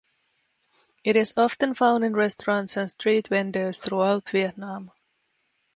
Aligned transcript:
It 1.03 1.15
is 1.15 1.35
often 1.37 1.75
found 1.75 2.03
in 2.03 2.15
restaurants 2.15 2.75
and 2.75 2.89
street 2.89 3.27
vendors 3.27 3.77
throughout 3.77 4.27
Vietnam. 4.29 4.89